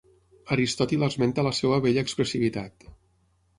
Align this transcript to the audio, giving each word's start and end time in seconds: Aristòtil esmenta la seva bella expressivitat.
Aristòtil 0.55 1.09
esmenta 1.09 1.45
la 1.49 1.53
seva 1.59 1.79
bella 1.85 2.07
expressivitat. 2.09 2.91